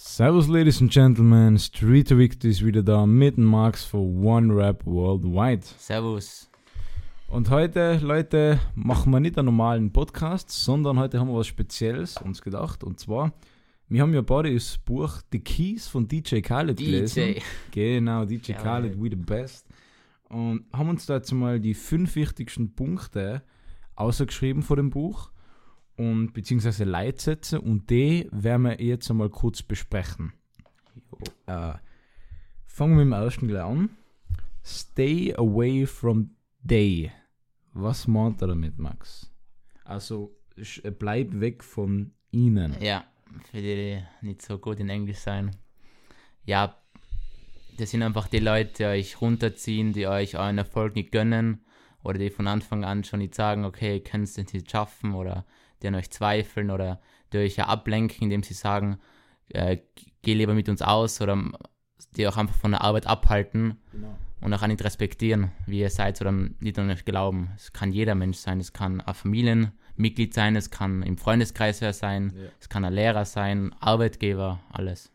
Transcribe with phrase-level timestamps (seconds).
[0.00, 1.58] Servus, Ladies and Gentlemen.
[1.58, 5.66] Street Victor ist wieder da mit Max für One Rap Worldwide.
[5.76, 6.48] Servus.
[7.26, 12.16] Und heute, Leute, machen wir nicht einen normalen Podcast, sondern heute haben wir was Spezielles
[12.18, 12.84] uns gedacht.
[12.84, 13.32] Und zwar,
[13.88, 17.34] wir haben ja beide das Buch The Keys von DJ Khaled gelesen.
[17.34, 17.40] DJ.
[17.72, 18.62] Genau, DJ Jawohl.
[18.62, 19.66] Khaled, We the Best.
[20.28, 23.42] Und haben uns da jetzt mal die fünf wichtigsten Punkte
[23.96, 25.32] ausgeschrieben vor dem Buch
[25.98, 30.32] und beziehungsweise Leitsätze und die werden wir jetzt einmal kurz besprechen.
[31.46, 31.74] Äh,
[32.66, 33.90] fangen wir mit dem ersten gleich an.
[34.64, 36.30] Stay away from
[36.66, 37.10] they.
[37.72, 39.32] Was meint er damit, Max?
[39.84, 42.76] Also äh, bleib weg von ihnen.
[42.80, 43.04] Ja,
[43.50, 43.74] für die,
[44.22, 45.56] die nicht so gut in Englisch sein.
[46.44, 46.76] Ja,
[47.76, 51.64] das sind einfach die Leute, die euch runterziehen, die euch euren Erfolg nicht gönnen
[52.04, 55.44] oder die von Anfang an schon nicht sagen, okay, ihr könnt es nicht schaffen oder
[55.82, 57.00] die an euch zweifeln oder
[57.32, 58.98] die euch ja ablenken, indem sie sagen,
[59.50, 59.78] äh,
[60.22, 61.36] geh lieber mit uns aus oder
[62.16, 64.16] die auch einfach von der Arbeit abhalten Genau.
[64.40, 67.50] und auch nicht respektieren, wie ihr seid oder nicht an euch glauben.
[67.56, 71.92] Es kann jeder Mensch sein, es kann ein Familienmitglied sein, es kann im Freundeskreis wer
[71.92, 72.48] sein, Ja.
[72.60, 75.10] es kann ein Lehrer sein, Arbeitgeber, alles.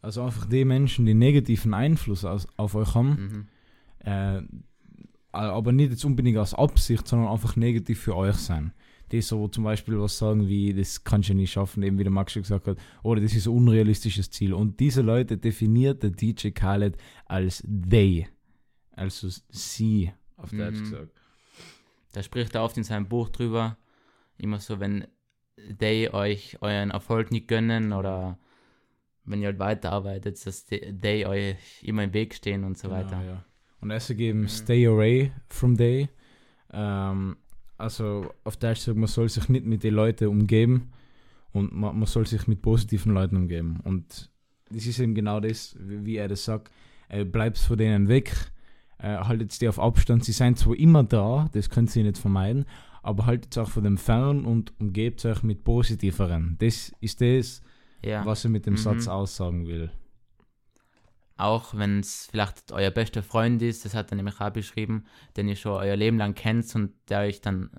[0.00, 3.48] Also einfach die Menschen, die negativen Einfluss aus, auf euch haben,
[4.04, 4.08] Mhm.
[4.10, 4.42] äh,
[5.32, 8.72] aber nicht jetzt unbedingt aus Absicht, sondern einfach negativ für euch sein.
[9.12, 12.12] Die so zum Beispiel was sagen wie, das kannst du nicht schaffen, eben wie der
[12.12, 14.54] Max schon gesagt hat, oder das ist ein unrealistisches Ziel.
[14.54, 16.96] Und diese Leute definiert der DJ Khaled
[17.26, 18.26] als they,
[18.92, 20.82] also sie, auf Deutsch Mhm.
[20.84, 21.12] gesagt.
[22.12, 23.76] Da spricht er oft in seinem Buch drüber,
[24.38, 25.06] immer so, wenn
[25.58, 28.38] die euch euren Erfolg nicht gönnen oder
[29.24, 33.18] wenn ihr halt weiterarbeitet, dass die euch immer im Weg stehen und so weiter.
[33.20, 33.44] Genau, ja.
[33.80, 34.48] Und es geben Mhm.
[34.48, 36.08] Stay away from they.
[36.72, 37.36] Ähm,
[37.82, 40.90] also auf Deutsch sagt man soll sich nicht mit den Leuten umgeben
[41.52, 43.80] und man, man soll sich mit positiven Leuten umgeben.
[43.84, 44.30] Und
[44.70, 46.70] das ist eben genau das, wie, er das sagt.
[47.08, 48.32] Äh, bleibst von denen weg,
[48.98, 50.24] äh, haltet die auf Abstand.
[50.24, 52.64] Sie sind zwar immer da, das können sie nicht vermeiden,
[53.02, 56.56] aber haltet auch von dem fern und umgebt euch mit positiveren.
[56.58, 57.60] Das ist das,
[58.02, 58.24] Ja.
[58.24, 58.78] was er mit dem Mhm.
[58.78, 59.90] Satz aussagen will.
[61.36, 65.04] Auch wenn es vielleicht euer bester Freund ist, das hat er nämlich auch beschrieben,
[65.36, 67.70] den ihr schon euer Leben lang kennt und der euch dann,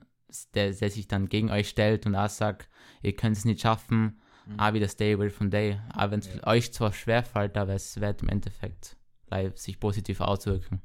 [0.55, 2.69] der, der sich dann gegen euch stellt und auch sagt,
[3.01, 4.59] ihr könnt es nicht schaffen, Mhm.
[4.59, 5.79] auch wieder stay away from day.
[5.93, 6.45] Aber wenn es Ja.
[6.47, 8.97] euch zwar schwerfällt, aber es wird im Endeffekt
[9.55, 10.81] sich positiv auswirken.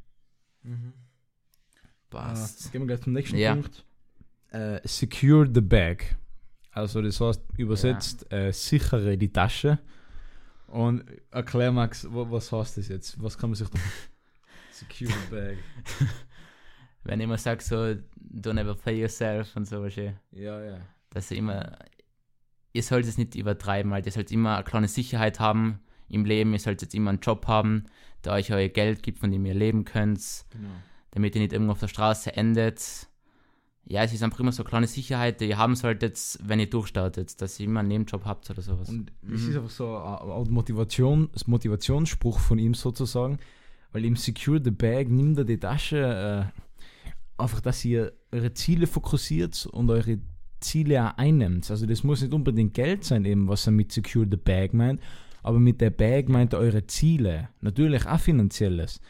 [2.10, 2.66] Passt.
[2.66, 3.54] Ah, gehen wir gleich zum nächsten Ja.
[3.54, 3.84] Punkt.
[4.50, 6.16] Äh, secure the bag.
[6.70, 9.78] Also das heißt übersetzt äh, sichere die Tasche.
[10.68, 13.22] Und erklär Max, wa- was heißt das jetzt?
[13.22, 13.78] Was kann man sich da...
[14.70, 15.56] secure bag.
[17.04, 17.76] Wenn ich immer sage so,
[18.20, 20.78] don't ever play yourself und so, du, Ja, ja.
[21.10, 21.78] dass ihr immer,
[22.72, 24.06] ihr sollt es nicht übertreiben, halt.
[24.06, 27.46] Ihr sollt immer eine kleine Sicherheit haben im Leben, ihr sollt jetzt immer einen Job
[27.46, 27.86] haben,
[28.24, 30.20] der euch euer Geld gibt, von dem ihr leben könnt,
[30.50, 30.68] Genau.
[31.12, 33.07] damit ihr nicht irgendwo auf der Straße endet.
[33.90, 36.68] Ja, es ist einfach immer so eine kleine Sicherheit, die ihr haben solltet, wenn ihr
[36.68, 38.88] durchstartet, dass ihr immer einen Nebenjob habt oder sowas.
[38.90, 39.48] Und es Mhm.
[39.50, 43.38] ist einfach so ein Motivation, Motivationsspruch von ihm sozusagen,
[43.92, 48.86] weil ihm Secure the Bag nimmt er die Tasche, äh, einfach, dass ihr eure Ziele
[48.86, 50.18] fokussiert und eure
[50.60, 51.70] Ziele auch einnimmt.
[51.70, 55.00] Also das muss nicht unbedingt Geld sein, eben, was er mit Secure the Bag meint,
[55.42, 57.48] aber mit der Bag meint er eure Ziele.
[57.62, 59.00] Natürlich auch finanzielles.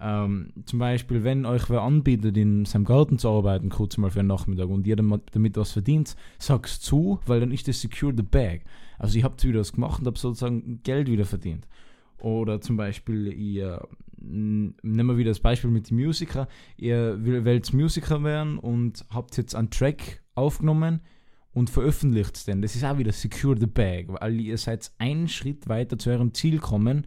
[0.00, 4.20] Ähm, zum Beispiel, wenn euch wer anbietet, in seinem Garten zu arbeiten, kurz mal für
[4.20, 8.22] einen Nachmittag und ihr damit, was verdient, sag's zu, weil dann ist das Secure the
[8.22, 8.62] Bag.
[8.98, 11.66] Also ich habe wieder was gemacht und habe sozusagen Geld wieder verdient.
[12.18, 13.86] Oder zum Beispiel, ihr,
[14.20, 19.36] m, nehmen wir wieder das Beispiel mit den Musiker, ihr wollt Musiker werden und habt
[19.36, 21.00] jetzt einen Track aufgenommen
[21.52, 22.62] und veröffentlicht es dann.
[22.62, 26.32] Das ist auch wieder Secure the Bag, weil ihr seid einen Schritt weiter zu eurem
[26.32, 27.06] Ziel kommen.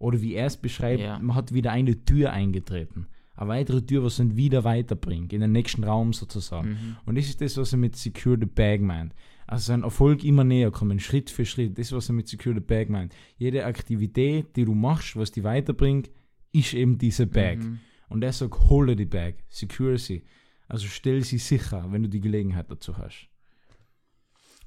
[0.00, 1.18] Oder wie er es beschreibt, Ja.
[1.20, 3.06] man hat wieder eine Tür eingetreten.
[3.36, 6.70] Eine weitere Tür, was dann wieder weiterbringt, in den nächsten Raum sozusagen.
[6.70, 6.96] Mhm.
[7.06, 9.14] Und das ist das, was er mit Secure the Bag meint.
[9.46, 11.78] Also sein Erfolg immer näher kommen, Schritt für Schritt.
[11.78, 13.14] Das ist, was er mit Secure the Bag meint.
[13.36, 16.10] Jede Aktivität, die du machst, was die weiterbringt,
[16.52, 17.58] ist eben diese Bag.
[17.58, 17.78] Mhm.
[18.08, 20.24] Und er sagt, hole die Bag, secure sie.
[20.66, 23.28] Also stell sie sicher, wenn du die Gelegenheit dazu hast.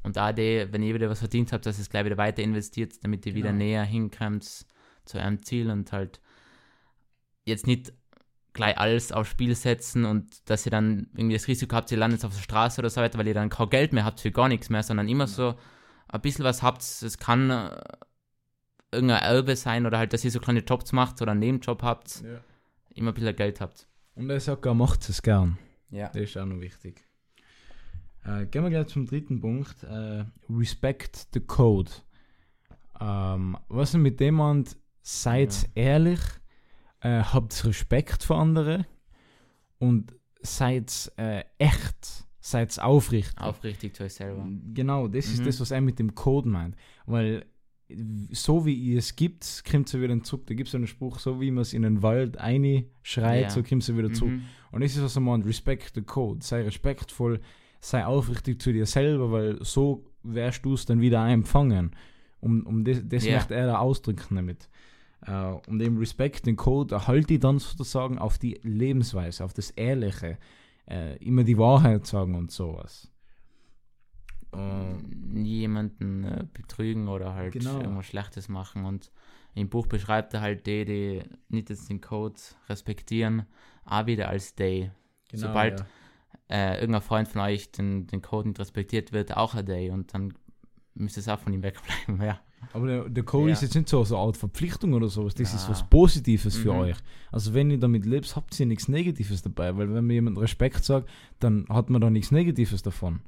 [0.04, 2.44] Und auch die, wenn ihr wieder was verdient habt, dass ihr es gleich wieder weiter
[2.44, 3.64] investiert, damit ihr wieder Genau.
[3.64, 4.66] näher hinkommt
[5.06, 6.22] zu eurem Ziel und halt
[7.46, 7.94] jetzt nicht
[8.54, 12.24] gleich alles aufs Spiel setzen und dass ihr dann irgendwie das Risiko habt, ihr landet
[12.24, 14.48] auf der Straße oder so weiter, weil ihr dann kein Geld mehr habt für gar
[14.48, 15.56] nichts mehr, sondern immer so
[16.08, 16.82] ein bisschen was habt.
[16.82, 17.82] Es kann äh,
[18.92, 22.24] irgendein Erbe sein oder halt, dass ihr so kleine Jobs macht oder einen Nebenjob habt,
[22.94, 23.88] immer ein bisschen Geld habt.
[24.16, 25.58] Und er sagt, er macht es gern.
[25.90, 26.10] Ja.
[26.10, 27.04] Das ist auch noch wichtig.
[28.24, 29.84] Äh, gehen wir gleich zum dritten Punkt.
[29.84, 31.92] Äh, respect the code.
[33.00, 35.68] Ähm, was ist mit dem und seid Ja.
[35.76, 36.20] ehrlich,
[37.02, 38.86] äh, habt Respekt vor anderen
[39.80, 43.38] und seid äh, echt, seid aufrichtig.
[43.40, 44.48] Aufrichtig zu euch selber.
[44.74, 45.46] Genau, das ist Mhm.
[45.46, 46.76] das, was er mit dem Code meint.
[47.06, 47.46] Weil
[48.32, 50.48] so wie ihr es gibt, kommt sie wieder zurück.
[50.48, 52.38] Da gibt es einen Spruch, so wie man es in den Wald
[53.04, 53.50] schreit, Ja.
[53.50, 54.32] so kommt sie wieder zurück.
[54.32, 54.44] Mhm.
[54.72, 56.44] Und das ist was er meint, respect the code.
[56.44, 57.40] Sei respektvoll,
[57.82, 61.92] sei aufrichtig zu dir selber, weil so wirst du es dann wieder empfangen.
[62.40, 63.36] Um, um das, das Ja.
[63.36, 64.70] möchte er da ausdrücken damit.
[65.26, 69.72] Äh, und dem Respekt, den Code, erhalte ich dann sozusagen auf die Lebensweise, auf das
[69.72, 70.38] Ehrliche.
[70.90, 73.10] Äh, immer die Wahrheit sagen und sowas.
[74.54, 77.80] Äh, jemanden betrügen oder halt Genau.
[77.80, 78.86] irgendwas Schlechtes machen.
[78.86, 79.12] Und
[79.56, 82.40] im Buch beschreibt er halt die, die nicht jetzt den Code
[82.70, 83.46] respektieren,
[83.86, 84.92] auch wieder als Day.
[85.30, 85.86] genau, Sobald- ja.
[86.50, 90.14] Äh, irgendein Freund von euch den, den Code nicht respektiert, wird auch ein Day und
[90.14, 90.34] dann
[90.94, 92.22] müsste es auch von ihm wegbleiben.
[92.22, 92.40] Ja,
[92.72, 93.54] Aber der, der Code Ja.
[93.54, 95.34] ist jetzt nicht so, so eine Art Verpflichtung oder sowas.
[95.36, 95.72] Das ist Na.
[95.72, 96.80] was Positives für Mhm.
[96.80, 96.98] euch.
[97.32, 99.76] Also wenn ihr damit lebt, habt ihr nichts Negatives dabei.
[99.78, 103.20] Weil wenn mir jemand Respekt sagt, dann hat man da nichts Negatives davon.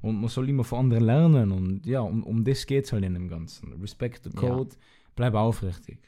[0.00, 1.52] Und man soll immer von anderen lernen.
[1.52, 3.72] Und ja, um, um das geht es halt in dem Ganzen.
[3.80, 4.40] Respect the Ja.
[4.40, 4.70] Code,
[5.14, 5.98] bleib aufrichtig.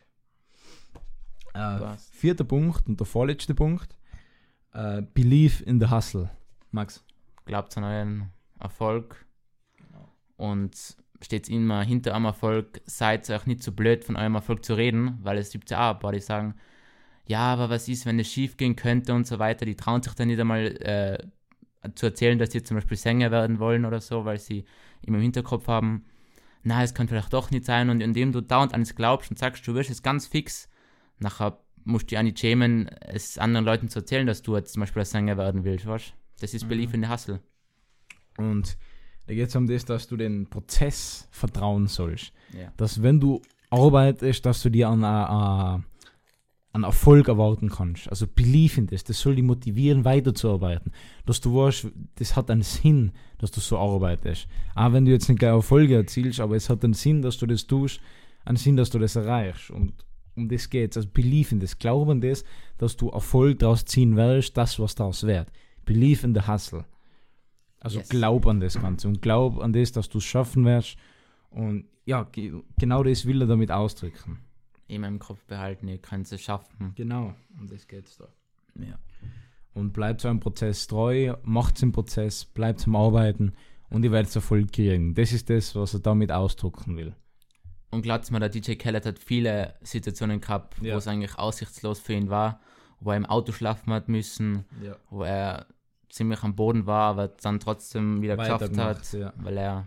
[1.54, 1.78] Äh,
[2.12, 3.96] vierter Punkt und der vorletzte Punkt.
[4.72, 6.30] Äh, believe in the hustle.
[6.70, 7.04] Max.
[7.44, 8.30] glaubt an euren
[8.60, 9.26] Erfolg
[9.76, 10.08] Genau.
[10.36, 12.80] und steht immer hinter eurem Erfolg.
[12.84, 15.94] Seid euch nicht so blöd, von eurem Erfolg zu reden, weil es gibt ja auch
[15.94, 16.54] ein paar, die sagen,
[17.26, 19.64] ja, aber was ist, wenn es schief gehen könnte und so weiter.
[19.64, 21.18] Die trauen sich dann nicht einmal äh,
[21.94, 24.64] zu erzählen, dass sie zum Beispiel Sänger werden wollen oder so, weil sie
[25.02, 26.04] immer im Hinterkopf haben,
[26.64, 27.90] na, es kann vielleicht doch nicht sein.
[27.90, 30.68] Und indem du dauernd an es glaubst und sagst, du wirst es ganz fix,
[31.18, 34.72] nachher musst du dich auch nicht schämen, es anderen Leuten zu erzählen, dass du jetzt
[34.72, 36.12] zum Beispiel ein Sänger werden willst, weißt du?
[36.40, 36.68] Das ist Mhm.
[36.68, 37.40] Belief in the Hustle.
[38.36, 38.76] Und
[39.26, 42.32] da geht es um das, dass du den Prozess vertrauen sollst.
[42.58, 42.72] Ja.
[42.76, 43.40] dass wenn du
[43.70, 45.84] arbeitest, dass du dir an, an,
[46.72, 48.08] an Erfolg erwarten kannst.
[48.08, 49.04] Also believe in das.
[49.04, 50.92] Das soll dich motivieren, weiterzuarbeiten.
[51.26, 54.46] Dass du weißt, das hat einen Sinn, dass du so arbeitest.
[54.74, 57.46] Auch wenn du jetzt nicht gleich Erfolge erzielst, aber es hat einen Sinn, dass du
[57.46, 58.00] das tust,
[58.44, 59.70] einen Sinn, dass du das erreichst.
[59.70, 59.92] Und
[60.34, 60.96] um das geht's.
[60.96, 61.78] Also believe in das.
[61.78, 62.44] Glaube an das,
[62.78, 65.48] dass du Erfolg daraus ziehen wirst, das, was daraus wird.
[65.84, 66.84] Believe in the hustle.
[67.82, 68.08] Also Yes.
[68.08, 70.96] glaub an das Ganze und glaub an das, dass du es schaffen wirst.
[71.50, 74.38] Und ja, ge genau das will er damit ausdrücken.
[74.88, 76.92] Immer im Kopf behalten, ihr könnt es schaffen.
[76.94, 78.28] Genau, um das geht's da.
[78.78, 78.98] Ja.
[79.74, 83.52] Und bleibt so einem Prozess treu, macht im Prozess, bleibt zum Arbeiten
[83.90, 85.14] und ihr werdet Erfolg kriegen.
[85.14, 87.14] Das ist das, was er damit ausdrücken will.
[87.90, 90.94] Und glaubt mir, der DJ Khaled hat viele Situationen gehabt, Ja.
[90.94, 92.60] wo es eigentlich aussichtslos für ihn war,
[93.00, 94.96] wo er im Auto schlafen hat müssen, Ja.
[95.10, 95.66] wo er
[96.12, 99.32] ziemlich am Boden war, aber dann trotzdem wieder geschafft hat, ja.
[99.38, 99.86] weil er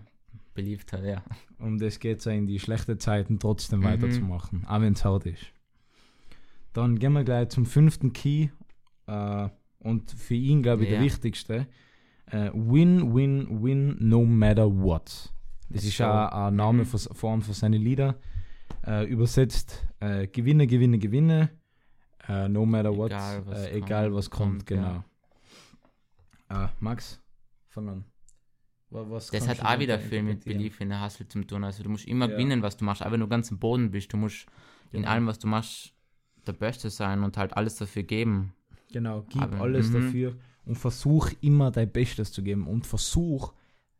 [0.55, 1.23] beliebt hat, ja.
[1.59, 3.83] Um das geht es in die schlechten Zeiten trotzdem Mhm.
[3.85, 5.45] weiterzumachen, auch wenn es hart ist.
[6.73, 8.49] Dann gehen wir gleich zum fünften Key.
[9.07, 9.49] Äh,
[9.79, 11.03] und für ihn, glaube ich, der Ja.
[11.05, 11.67] wichtigste.
[12.27, 15.31] Äh, win, win, win, no matter what.
[15.69, 16.05] Das ist So.
[16.05, 16.85] auch ein Name Mhm.
[16.87, 18.15] für, vor allem für seine Lieder.
[18.85, 21.49] Äh, übersetzt, äh, gewinne, gewinne, gewinne.
[22.27, 23.11] Äh, no matter what.
[23.11, 25.03] Egal, was äh, egal kommt, was kommt, kommt, ja.
[26.49, 27.19] Äh, Max,
[27.69, 28.05] fang an.
[28.89, 30.45] Wa- Was Das hat auch wieder viel mit?
[30.45, 31.63] Belief in der Hustle zu tun.
[31.63, 32.33] Also du musst immer Ja.
[32.35, 34.13] gewinnen, was du machst, auch wenn du ganz am Boden bist.
[34.13, 34.45] Du musst
[34.91, 35.11] in Genau.
[35.11, 35.93] allem, was du machst,
[36.45, 38.53] der Beste sein und halt alles dafür geben.
[38.91, 39.93] Genau, gib Aber- alles mhm.
[40.05, 40.35] dafür
[40.65, 43.53] und versuch immer dein Bestes zu geben und versuch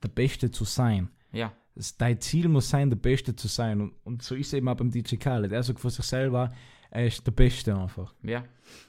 [0.04, 1.10] der Beste zu sein.
[1.32, 3.82] Ja, Das, dein Ziel muss sein, der Beste zu sein.
[3.82, 5.52] Und, und so ist es eben auch beim DJ Khaled.
[5.52, 6.54] Er sagt von sich selber,
[6.90, 8.14] er ist der Beste einfach.
[8.24, 8.46] ja,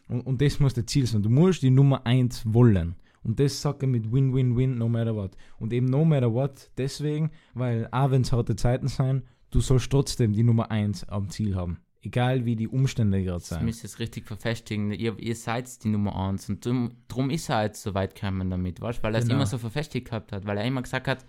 [0.07, 1.21] Und, und das muss das Ziel sein.
[1.23, 2.95] Du musst die Nummer 1 wollen.
[3.27, 5.37] Und das sagt er mit Win, Win, Win, no matter what.
[5.59, 9.91] Und eben no matter what, deswegen, weil auch wenn es harte Zeiten sein, du sollst
[9.91, 11.79] trotzdem die Nummer 1 am Ziel haben.
[12.03, 13.65] Egal wie die Umstände gerade sein.
[13.65, 14.93] müsst ihr es richtig verfestigen.
[14.93, 18.49] Ihr, ihr seid die Nummer 1 und drum, drum ist er jetzt so weit gekommen
[18.49, 19.03] damit, weißt?
[19.03, 19.37] weil er es Genau.
[19.39, 21.25] immer so verfestigt gehabt hat, weil er immer gesagt hat,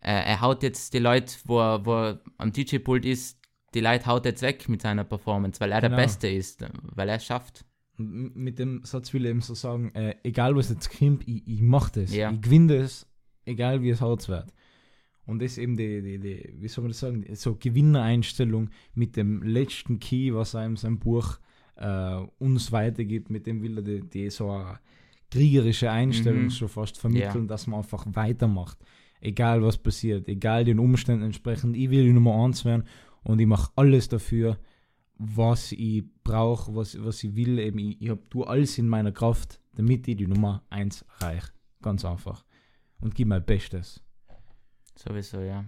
[0.00, 3.38] äh, er haut jetzt die Leute, wo er, wo er am DJ-Pult ist,
[3.74, 5.96] die Leute haut jetzt weg mit seiner Performance, weil er Genau.
[5.96, 7.64] der Beste ist, weil er es schafft.
[7.96, 11.60] Mit dem Satz will ich eben so sagen, äh, egal was jetzt kommt, ich, ich
[11.60, 12.14] mach das.
[12.14, 12.30] Ja.
[12.32, 13.06] Ich gewinne das,
[13.44, 14.52] egal wie es hart wird.
[15.26, 19.16] Und das ist eben die, die, die, wie soll man das sagen, so Gewinnereinstellung mit
[19.16, 21.38] dem letzten Key, was er in seinem Buch
[21.76, 24.78] äh, uns weitergibt, mit dem will er die, die so eine
[25.30, 26.50] kriegerische Einstellung Mhm.
[26.50, 28.78] schon fast vermitteln, dass man einfach weitermacht.
[29.20, 32.84] Egal was passiert, egal den Umständen entsprechend, ich will die Nummer eins werden
[33.22, 34.58] und ich mache alles dafür,
[35.16, 37.58] was ich brauche, was, was ich will.
[37.58, 41.52] Eben, ich, ich hab, tue alles in meiner Kraft, damit ich die Nummer 1 erreiche.
[41.82, 42.44] Ganz einfach.
[43.00, 44.02] Und gib mein Bestes.
[44.96, 45.64] Sowieso, ja.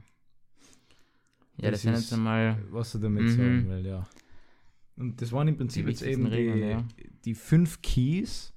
[1.58, 3.30] Ja, das, sind ist, jetzt einmal was er damit Mhm.
[3.30, 4.06] sagen will, ja.
[4.96, 6.84] Und das waren im Prinzip jetzt eben die, Regeln, ja.
[7.24, 8.54] die fünf Keys,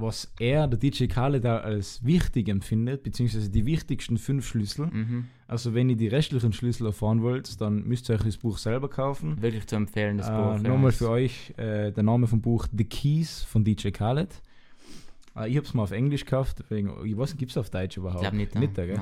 [0.00, 4.86] was er, der DJ Khaled, da als wichtig empfindet, beziehungsweise die wichtigsten fünf Schlüssel.
[4.86, 5.24] mhm.
[5.46, 8.88] Also wenn ihr die restlichen Schlüssel erfahren wollt, dann müsst ihr euch das Buch selber
[8.90, 9.40] kaufen.
[9.40, 10.58] wirklich zu empfehlen, das Äh, Buch.
[10.68, 14.42] Nochmal für euch äh, der Name vom Buch The Keys von DJ Khaled.
[15.36, 17.70] Äh, ich habe es mal auf Englisch gekauft, deswegen, ich weiß nicht, gibt es auf
[17.70, 18.20] Deutsch Ich überhaupt?
[18.20, 18.54] glaube nicht.
[18.54, 18.84] Nicht, ja.
[18.86, 19.00] gell?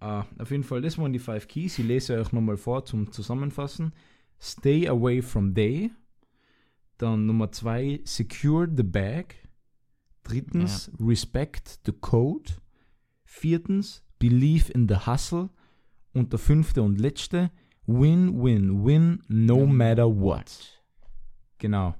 [0.00, 1.78] Ah, auf jeden Fall, das waren die Five Keys.
[1.78, 3.92] Ich lese euch nochmal vor zum Zusammenfassen.
[4.38, 5.90] Stay away from day.
[6.98, 9.34] Dann Nummer zwei, secure the bag.
[10.24, 12.50] Drittens, respect the code.
[13.24, 15.50] Viertens, believe in the hustle.
[16.12, 17.50] Und der fünfte und letzte,
[17.86, 20.80] win, win, win, no matter what.
[21.58, 21.94] Genau.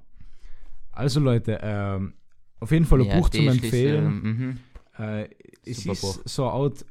[0.91, 2.13] Also Leute, ähm,
[2.59, 4.21] auf jeden Fall ein Ja, Buch zum Empfehlen.
[4.23, 4.57] Mhm.
[4.97, 5.29] Äh,
[5.65, 6.19] es Super ist Buch.
[6.25, 6.85] so eine Art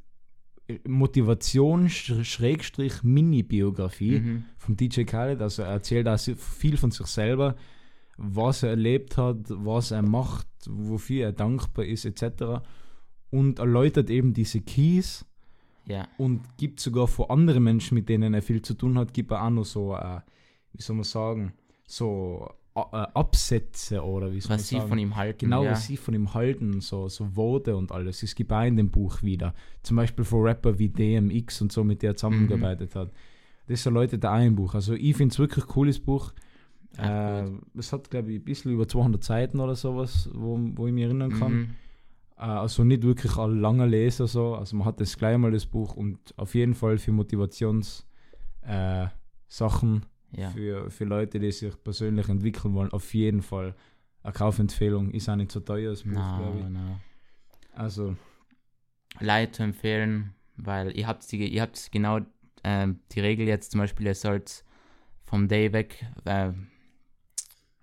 [0.69, 4.45] äh, Motivation Sch- Schrägstrich Mini-Biografie Mhm.
[4.59, 5.41] von DJ Khaled.
[5.41, 7.57] Also er erzählt sehr viel von sich selber,
[8.17, 12.63] was er erlebt hat, was er macht, wofür er dankbar ist, etc.
[13.31, 15.25] Und erläutert eben diese Keys
[15.87, 16.07] Ja.
[16.19, 19.45] und gibt sogar vor andere Menschen, mit denen er viel zu tun hat, gibt er
[19.45, 20.21] auch noch so, äh,
[20.73, 21.53] wie soll man sagen,
[21.87, 22.81] so äh,
[23.15, 24.89] Absätze oder wie soll man Was sie sagen.
[24.89, 25.39] von ihm halten.
[25.41, 25.73] Genau, ja.
[25.73, 28.23] was sie von ihm halten, so, so Worte und alles.
[28.23, 29.55] Es gibt auch in dem Buch wieder.
[29.83, 33.13] Zum Beispiel von Rapper wie DMX und so, mit der er zusammengearbeitet hat.
[33.69, 34.75] Das erläutert auch im Buch.
[34.75, 36.33] Also ich finde es wirklich cooles Buch.
[36.99, 40.87] Ach, Äh, es hat, glaube ich, ein bisschen über 200 Seiten oder sowas, wo, wo
[40.87, 41.53] ich mich erinnern kann.
[41.53, 41.75] Mhm.
[42.37, 44.55] Äh, also nicht wirklich ein langer Leser so.
[44.55, 48.07] Also man hat das gleich mal das Buch und auf jeden Fall für Motivations
[48.63, 49.07] äh,
[50.33, 50.51] Ja.
[50.51, 53.75] für, für Leute, die sich persönlich entwickeln wollen, auf jeden Fall
[54.23, 55.11] eine Kaufempfehlung.
[55.13, 56.65] Ist auch nicht so teuer, das Buch, glaube ich.
[56.65, 57.01] No, no.
[57.75, 58.17] Also,
[59.21, 62.21] Leid zu empfehlen, weil ihr habt die, ihr habt genau
[62.65, 64.65] ähm, die Regel jetzt zum Beispiel, ihr sollt
[65.25, 66.53] vom Day weg, äh,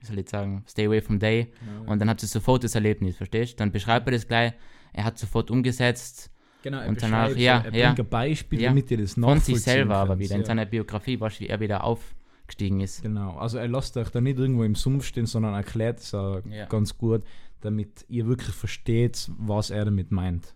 [0.02, 1.54] wie soll ich sagen, stay away from Day
[1.86, 3.60] und dann habt ihr sofort das Erlebnis, verstehst?
[3.60, 4.54] Dann beschreibt er das gleich,
[4.94, 6.32] er hat sofort umgesetzt,
[6.64, 7.86] genau, er und danach- ja, er ja.
[7.94, 8.70] bringt ein Beispiel, Ja.
[8.70, 10.48] damit ihr das von nachvollziehen sich selber aber wieder, in ja.
[10.48, 13.04] seiner Biografie, weißt du, wie er wieder aufgestiegen ist.
[13.04, 16.42] Genau, also er lasst euch da nicht irgendwo im Sumpf stehen, sondern erklärt es auch
[16.46, 16.66] Ja.
[16.66, 17.24] ganz gut,
[17.62, 20.56] damit ihr wirklich versteht, was er damit meint.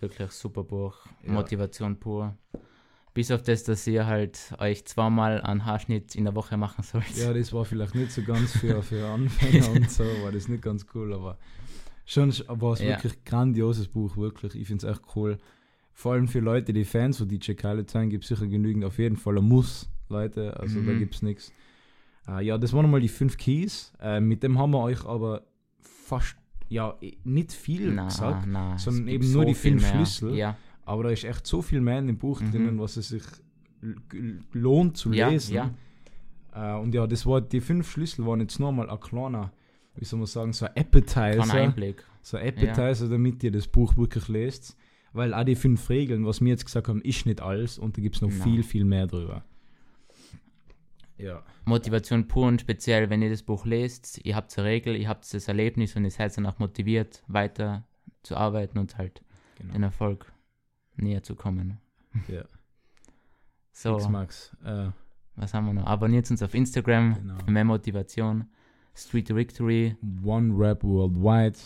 [0.00, 1.32] Wirklich super Buch, Ja.
[1.32, 2.34] Motivation pur.
[3.14, 7.14] Bis auf das, dass ihr halt euch zweimal einen Haarschnitt in der Woche machen sollt.
[7.16, 10.62] Ja, das war vielleicht nicht so ganz für, für Anfänger und so, war das nicht
[10.62, 11.36] ganz cool, aber
[12.06, 12.88] schon war es Ja.
[12.88, 14.54] wirklich ein grandioses Buch, wirklich.
[14.54, 15.38] Ich finde es echt cool.
[15.92, 18.82] Vor allem für Leute, die Fans von DJ Khaled sind, gibt es sicher genügend.
[18.84, 20.98] Auf jeden Fall ein Muss, Leute, also da Mhm.
[20.98, 21.52] gibt es nichts.
[22.26, 23.92] Äh, ja, das waren nochmal die fünf Keys.
[24.00, 25.42] Äh, mit dem haben wir euch aber
[25.80, 26.36] fast,
[26.70, 29.90] ja, nicht viel Na, gesagt, na, sondern eben nur die fünf mehr.
[29.92, 30.34] Schlüssel.
[30.34, 32.50] Ja, aber da ist echt so viel mehr in dem Buch Mhm.
[32.52, 33.22] drinnen, was es sich
[34.52, 35.54] lohnt zu Ja, lesen.
[35.54, 35.70] ja.
[36.54, 39.52] Äh, und ja, das war, die fünf Schlüssel waren jetzt nochmal ein kleiner,
[39.96, 41.30] wie soll man sagen, so ein Appetizer.
[41.42, 42.04] kleiner Einblick.
[42.22, 44.76] So ein Appetizer, damit ihr das Buch wirklich lest.
[45.14, 48.00] Weil auch die fünf Regeln, was wir jetzt gesagt haben, ist nicht alles und da
[48.02, 48.40] gibt es noch Nein.
[48.42, 49.44] viel, viel mehr drüber.
[51.18, 51.42] Ja.
[51.66, 55.32] Motivation pur und speziell, wenn ihr das Buch lest, ihr habt eine Regel, ihr habt
[55.32, 57.84] das Erlebnis und ihr seid dann auch motiviert, weiter
[58.22, 59.22] zu arbeiten und halt
[59.58, 59.72] Genau.
[59.74, 60.32] den Erfolg
[60.96, 61.78] näher zu kommen.
[62.28, 62.44] Ja.
[63.74, 64.54] So, Max.
[64.66, 64.90] Äh,
[65.34, 65.86] was haben wir noch?
[65.86, 67.38] Abonniert uns auf Instagram Genau.
[67.42, 68.44] für mehr Motivation.
[68.94, 69.96] Street to Victory.
[70.22, 71.58] One Rap Worldwide.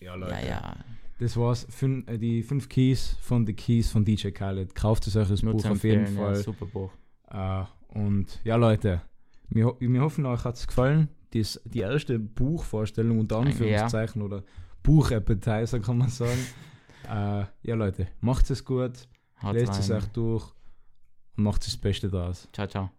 [0.00, 0.34] Ja, Leute.
[0.34, 0.76] Ja, ja.
[1.18, 1.66] Das war's.
[1.68, 4.74] Fün äh, die fünf Keys von The Keys von DJ Khaled.
[4.76, 6.36] Kauft es euch das Nur Buch auf jeden empfehlen, ja, Fall.
[6.36, 6.92] super Buch.
[7.28, 9.02] Äh, und ja, Leute,
[9.48, 11.08] wir, wir hoffen, euch hat es gefallen.
[11.32, 14.44] Dies, die erste Buchvorstellung unter Anführungszeichen oder
[14.82, 16.38] Buchappetizer kann man sagen.
[17.08, 19.08] äh, ja, Leute, macht es gut,
[19.42, 20.52] Haut lest es euch durch
[21.36, 22.48] und macht das Beste daraus.
[22.52, 22.90] Ciao, ciao.